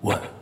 One, 0.00 0.37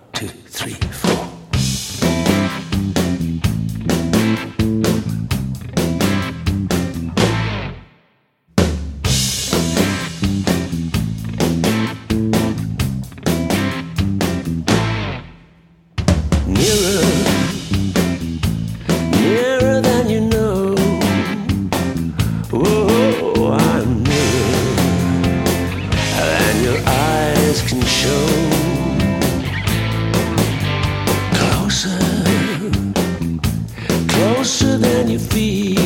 closer 34.57 34.79
than 34.79 35.09
you 35.09 35.19
feel. 35.19 35.77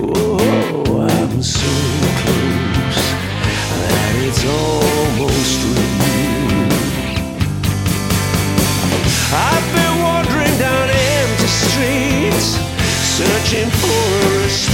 Oh, 0.00 1.06
I'm 1.08 1.42
so 1.42 1.70
close 2.20 3.02
that 3.90 4.12
it's 4.26 4.42
almost 4.44 5.58
real. 5.70 6.72
I've 9.32 9.68
been 9.76 9.94
wandering 10.02 10.58
down 10.58 10.88
empty 10.90 11.46
streets, 11.46 12.58
searching 13.18 13.70
for 13.70 14.08
a 14.42 14.65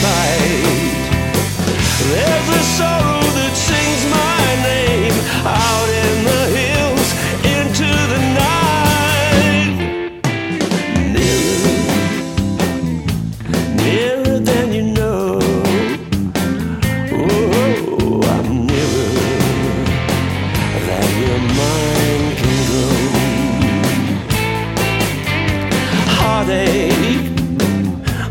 heartache, 26.43 27.31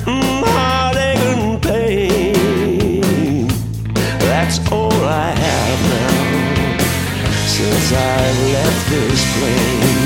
heartache 0.06 1.18
and 1.34 1.62
pain. 1.62 3.48
That's 4.20 4.60
all 4.70 4.92
I 4.92 5.32
have 5.32 5.82
now 5.90 6.78
since 7.48 7.94
I've 7.94 8.40
left 8.52 8.90
this 8.90 9.38
plane. 9.38 10.01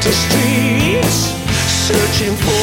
empty 0.00 0.12
streets, 0.12 1.34
searching 1.86 2.34
for. 2.36 2.59